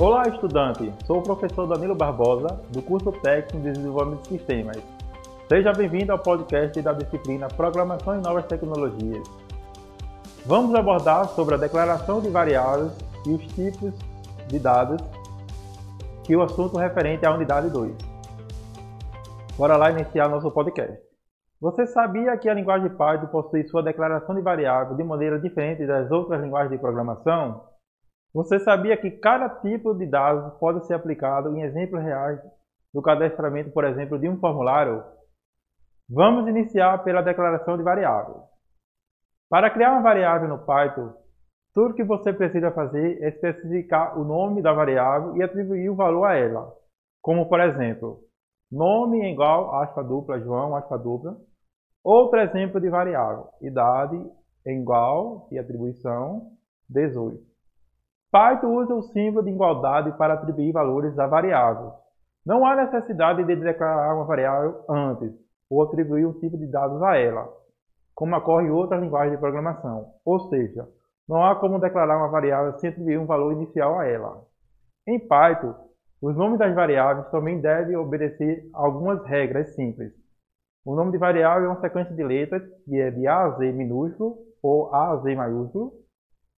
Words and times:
Olá, 0.00 0.22
estudante! 0.28 0.94
Sou 1.06 1.18
o 1.18 1.22
professor 1.24 1.66
Danilo 1.66 1.92
Barbosa, 1.92 2.46
do 2.70 2.80
curso 2.80 3.10
técnico 3.10 3.66
de 3.66 3.72
desenvolvimento 3.72 4.22
de 4.22 4.28
sistemas. 4.28 4.76
Seja 5.48 5.72
bem-vindo 5.72 6.12
ao 6.12 6.20
podcast 6.20 6.80
da 6.80 6.92
disciplina 6.92 7.48
Programação 7.48 8.14
e 8.14 8.22
Novas 8.22 8.46
Tecnologias. 8.46 9.28
Vamos 10.46 10.72
abordar 10.76 11.26
sobre 11.30 11.56
a 11.56 11.58
declaração 11.58 12.20
de 12.20 12.30
variáveis 12.30 12.96
e 13.26 13.32
os 13.32 13.44
tipos 13.54 13.92
de 14.46 14.60
dados 14.60 15.02
que 16.22 16.36
o 16.36 16.42
assunto 16.42 16.78
referente 16.78 17.26
à 17.26 17.34
unidade 17.34 17.68
2. 17.68 17.92
Bora 19.56 19.76
lá 19.76 19.90
iniciar 19.90 20.28
nosso 20.28 20.48
podcast. 20.52 20.96
Você 21.60 21.88
sabia 21.88 22.36
que 22.36 22.48
a 22.48 22.54
linguagem 22.54 22.90
Python 22.90 23.26
possui 23.32 23.66
sua 23.66 23.82
declaração 23.82 24.32
de 24.32 24.42
variável 24.42 24.94
de 24.94 25.02
maneira 25.02 25.40
diferente 25.40 25.84
das 25.84 26.08
outras 26.08 26.40
linguagens 26.40 26.70
de 26.70 26.78
programação? 26.78 27.77
Você 28.38 28.60
sabia 28.60 28.96
que 28.96 29.10
cada 29.10 29.48
tipo 29.48 29.92
de 29.94 30.06
dados 30.06 30.56
pode 30.60 30.86
ser 30.86 30.94
aplicado 30.94 31.56
em 31.56 31.62
exemplos 31.62 32.00
reais 32.00 32.40
do 32.94 33.02
cadastramento, 33.02 33.72
por 33.72 33.84
exemplo, 33.84 34.16
de 34.16 34.28
um 34.28 34.38
formulário? 34.38 35.02
Vamos 36.08 36.46
iniciar 36.46 37.02
pela 37.02 37.20
declaração 37.20 37.76
de 37.76 37.82
variáveis. 37.82 38.38
Para 39.50 39.68
criar 39.70 39.90
uma 39.90 40.02
variável 40.02 40.48
no 40.48 40.64
Python, 40.64 41.14
tudo 41.74 41.94
que 41.94 42.04
você 42.04 42.32
precisa 42.32 42.70
fazer 42.70 43.20
é 43.20 43.28
especificar 43.30 44.16
o 44.16 44.22
nome 44.22 44.62
da 44.62 44.72
variável 44.72 45.36
e 45.36 45.42
atribuir 45.42 45.90
o 45.90 45.96
valor 45.96 46.26
a 46.26 46.36
ela. 46.36 46.72
Como, 47.20 47.48
por 47.48 47.58
exemplo, 47.60 48.20
nome 48.70 49.20
é 49.20 49.32
igual 49.32 49.74
aspa 49.82 50.04
dupla 50.04 50.38
João, 50.38 50.76
aspa 50.76 50.96
dupla, 50.96 51.36
Outro 52.04 52.38
exemplo 52.38 52.80
de 52.80 52.88
variável, 52.88 53.48
idade 53.60 54.16
é 54.64 54.72
igual 54.72 55.48
e 55.50 55.58
atribuição 55.58 56.52
18. 56.88 57.47
Python 58.30 58.74
usa 58.74 58.94
o 58.94 59.02
símbolo 59.02 59.42
de 59.42 59.50
igualdade 59.50 60.12
para 60.18 60.34
atribuir 60.34 60.70
valores 60.70 61.18
a 61.18 61.26
variáveis. 61.26 61.92
Não 62.44 62.66
há 62.66 62.76
necessidade 62.76 63.42
de 63.42 63.56
declarar 63.56 64.14
uma 64.14 64.26
variável 64.26 64.84
antes 64.88 65.32
ou 65.70 65.82
atribuir 65.82 66.26
um 66.26 66.34
tipo 66.34 66.58
de 66.58 66.66
dados 66.66 67.02
a 67.02 67.16
ela, 67.16 67.48
como 68.14 68.36
ocorre 68.36 68.66
em 68.66 68.70
outras 68.70 69.00
linguagens 69.00 69.32
de 69.32 69.40
programação. 69.40 70.12
Ou 70.26 70.40
seja, 70.50 70.86
não 71.26 71.42
há 71.42 71.56
como 71.56 71.78
declarar 71.78 72.18
uma 72.18 72.28
variável 72.28 72.74
sem 72.78 72.90
atribuir 72.90 73.18
um 73.18 73.24
valor 73.24 73.52
inicial 73.52 73.98
a 73.98 74.06
ela. 74.06 74.42
Em 75.06 75.18
Python, 75.18 75.74
os 76.20 76.36
nomes 76.36 76.58
das 76.58 76.74
variáveis 76.74 77.30
também 77.30 77.60
devem 77.60 77.96
obedecer 77.96 78.68
algumas 78.74 79.24
regras 79.24 79.74
simples. 79.74 80.12
O 80.84 80.94
nome 80.94 81.12
de 81.12 81.18
variável 81.18 81.66
é 81.66 81.68
uma 81.68 81.80
sequência 81.80 82.14
de 82.14 82.22
letras, 82.22 82.62
que 82.84 83.00
é 83.00 83.10
de 83.10 83.26
A 83.26 83.44
a 83.44 83.50
Z 83.52 83.72
minúsculo 83.72 84.36
ou 84.62 84.94
A 84.94 85.12
a 85.12 85.16
Z 85.18 85.34
maiúsculo, 85.34 85.92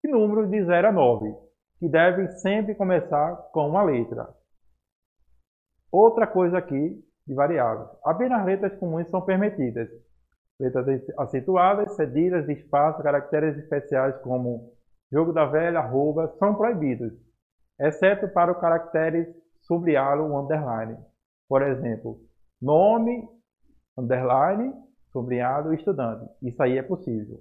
e 0.03 0.09
números 0.09 0.51
de 0.51 0.65
0 0.65 0.89
a 0.89 0.93
9, 0.93 1.50
que 1.81 1.89
devem 1.89 2.29
sempre 2.29 2.75
começar 2.75 3.35
com 3.53 3.67
uma 3.67 3.83
letra. 3.83 4.29
Outra 5.91 6.27
coisa 6.27 6.59
aqui 6.59 7.03
de 7.27 7.35
variáveis. 7.35 7.89
Apenas 8.05 8.45
letras 8.45 8.79
comuns 8.79 9.09
são 9.09 9.23
permitidas. 9.23 9.89
Letras 10.61 10.87
acentuadas, 11.19 11.97
cedidas, 11.97 12.47
espaço, 12.51 13.03
caracteres 13.03 13.57
especiais 13.57 14.15
como 14.19 14.75
jogo 15.11 15.33
da 15.33 15.47
velha, 15.47 15.79
arroba, 15.79 16.29
são 16.39 16.55
proibidos, 16.55 17.13
exceto 17.81 18.29
para 18.29 18.53
os 18.53 18.61
caracteres 18.61 19.27
sublinhado 19.63 20.23
ou 20.23 20.39
underline. 20.39 20.99
Por 21.49 21.63
exemplo, 21.63 22.21
nome 22.61 23.27
underline, 23.99 24.75
sublinhado, 25.11 25.73
estudante. 25.73 26.31
Isso 26.43 26.63
aí 26.63 26.77
é 26.77 26.83
possível. 26.83 27.41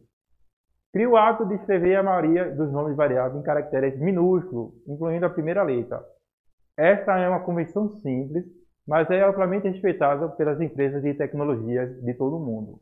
Crie 0.92 1.06
o 1.06 1.16
hábito 1.16 1.45
de 1.48 1.56
escrever 1.56 1.98
a 1.98 2.04
maioria 2.04 2.50
dos 2.56 2.72
nomes 2.72 2.95
variáveis 2.95 3.40
em 3.40 3.45
caracteres 3.45 4.00
minúsculos, 4.00 4.73
incluindo 4.88 5.26
a 5.26 5.30
primeira 5.30 5.62
letra. 5.62 6.04
Esta 6.76 7.20
é 7.20 7.30
uma 7.30 7.42
convenção 7.42 7.90
simples, 7.90 8.45
mas 8.88 9.10
é 9.12 9.23
amplamente 9.23 9.67
respeitada 9.67 10.30
pelas 10.30 10.60
empresas 10.60 11.04
de 11.04 11.14
tecnologia 11.14 11.86
de 11.86 12.14
todo 12.16 12.38
o 12.38 12.44
mundo. 12.44 12.82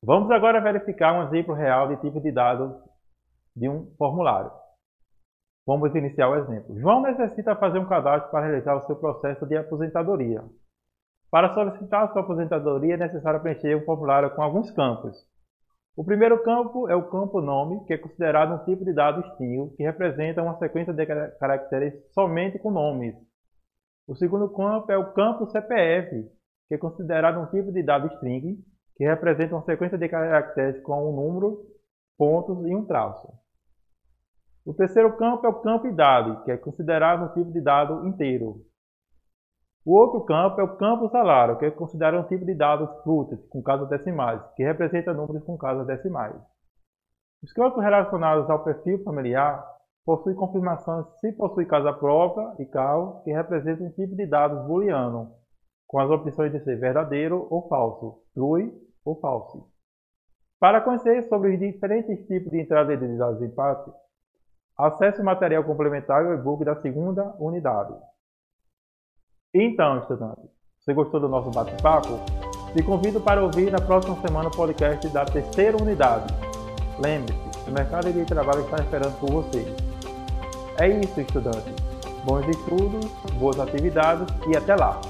Vamos 0.00 0.30
agora 0.30 0.60
verificar 0.60 1.14
um 1.14 1.26
exemplo 1.26 1.52
real 1.52 1.88
de 1.88 1.96
tipo 1.96 2.20
de 2.20 2.30
dados 2.30 2.72
de 3.56 3.68
um 3.68 3.92
formulário. 3.96 4.52
Vamos 5.66 5.92
iniciar 5.96 6.28
o 6.28 6.36
exemplo. 6.36 6.78
João 6.78 7.02
necessita 7.02 7.56
fazer 7.56 7.80
um 7.80 7.88
cadastro 7.88 8.30
para 8.30 8.46
realizar 8.46 8.76
o 8.76 8.82
seu 8.82 8.94
processo 8.94 9.44
de 9.46 9.56
aposentadoria. 9.56 10.44
Para 11.28 11.52
solicitar 11.54 12.12
sua 12.12 12.22
aposentadoria 12.22 12.94
é 12.94 12.98
necessário 12.98 13.40
preencher 13.40 13.76
um 13.76 13.84
formulário 13.84 14.30
com 14.30 14.42
alguns 14.42 14.70
campos. 14.70 15.26
O 15.96 16.04
primeiro 16.04 16.42
campo 16.42 16.90
é 16.90 16.94
o 16.94 17.08
campo 17.08 17.40
nome, 17.40 17.82
que 17.86 17.94
é 17.94 17.96
considerado 17.96 18.52
um 18.52 18.64
tipo 18.66 18.84
de 18.84 18.92
dado 18.92 19.26
string, 19.28 19.70
que 19.76 19.82
representa 19.82 20.42
uma 20.42 20.58
sequência 20.58 20.92
de 20.92 21.06
caracteres 21.38 21.94
somente 22.12 22.58
com 22.58 22.70
nomes. 22.70 23.16
O 24.06 24.14
segundo 24.14 24.46
campo 24.50 24.92
é 24.92 24.98
o 24.98 25.14
campo 25.14 25.46
CPF, 25.46 26.30
que 26.68 26.74
é 26.74 26.78
considerado 26.78 27.40
um 27.40 27.46
tipo 27.46 27.72
de 27.72 27.82
dado 27.82 28.08
string, 28.08 28.62
que 28.94 29.04
representa 29.04 29.54
uma 29.54 29.64
sequência 29.64 29.96
de 29.96 30.06
caracteres 30.06 30.82
com 30.82 31.10
um 31.10 31.16
número, 31.16 31.64
pontos 32.18 32.66
e 32.66 32.74
um 32.74 32.84
traço. 32.84 33.28
O 34.66 34.74
terceiro 34.74 35.16
campo 35.16 35.46
é 35.46 35.48
o 35.48 35.62
campo 35.62 35.86
idade, 35.86 36.44
que 36.44 36.50
é 36.50 36.58
considerado 36.58 37.24
um 37.24 37.32
tipo 37.32 37.50
de 37.50 37.62
dado 37.62 38.06
inteiro. 38.06 38.60
O 39.86 39.96
outro 39.96 40.24
campo 40.24 40.60
é 40.60 40.64
o 40.64 40.76
campo 40.76 41.08
salário, 41.10 41.56
que 41.58 41.64
é 41.64 41.70
considerado 41.70 42.24
um 42.24 42.26
tipo 42.26 42.44
de 42.44 42.56
dados 42.56 42.90
frutas 43.04 43.38
com 43.46 43.62
casas 43.62 43.88
decimais, 43.88 44.42
que 44.56 44.64
representa 44.64 45.14
números 45.14 45.44
com 45.44 45.56
casas 45.56 45.86
decimais. 45.86 46.34
Os 47.40 47.52
campos 47.52 47.80
relacionados 47.80 48.50
ao 48.50 48.64
perfil 48.64 49.04
familiar 49.04 49.64
possuem 50.04 50.34
confirmações 50.34 51.06
se 51.20 51.30
possui 51.34 51.66
casa 51.66 51.92
própria 51.92 52.52
e 52.58 52.66
carro, 52.66 53.22
que 53.22 53.30
representam 53.30 53.86
um 53.86 53.92
tipo 53.92 54.16
de 54.16 54.26
dados 54.26 54.66
booleano, 54.66 55.30
com 55.86 56.00
as 56.00 56.10
opções 56.10 56.50
de 56.50 56.58
ser 56.64 56.80
verdadeiro 56.80 57.46
ou 57.48 57.68
falso, 57.68 58.24
true 58.34 58.72
ou 59.04 59.20
false. 59.20 59.56
Para 60.58 60.80
conhecer 60.80 61.22
sobre 61.28 61.54
os 61.54 61.60
diferentes 61.60 62.26
tipos 62.26 62.50
de 62.50 62.60
entrada 62.60 62.96
de 62.96 63.16
dados 63.16 63.40
em 63.40 63.54
parte, 63.54 63.88
acesse 64.76 65.20
o 65.20 65.24
material 65.24 65.62
complementar 65.62 66.24
e 66.24 66.26
o 66.26 66.34
e-book 66.34 66.64
da 66.64 66.74
segunda 66.74 67.36
unidade. 67.38 67.94
Então, 69.58 70.00
estudante, 70.00 70.50
você 70.78 70.92
gostou 70.92 71.18
do 71.18 71.30
nosso 71.30 71.50
bate-papo? 71.50 72.20
Te 72.74 72.82
convido 72.82 73.18
para 73.18 73.42
ouvir 73.42 73.72
na 73.72 73.80
próxima 73.80 74.14
semana 74.20 74.48
o 74.48 74.50
podcast 74.50 75.08
da 75.08 75.24
terceira 75.24 75.78
unidade. 75.80 76.26
Lembre-se, 76.98 77.66
o 77.66 77.72
mercado 77.72 78.12
de 78.12 78.22
trabalho 78.26 78.60
está 78.60 78.76
esperando 78.76 79.18
por 79.18 79.30
vocês. 79.30 79.66
É 80.78 80.88
isso, 80.88 81.18
estudante. 81.18 81.72
Bons 82.22 82.46
estudos, 82.48 83.10
boas 83.38 83.58
atividades 83.58 84.26
e 84.46 84.54
até 84.54 84.76
lá! 84.76 85.00